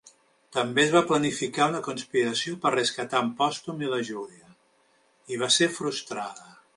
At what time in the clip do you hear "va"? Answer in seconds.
0.95-1.01, 5.43-5.51